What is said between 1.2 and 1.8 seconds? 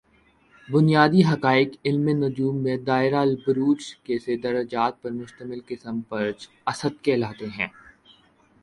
حقائق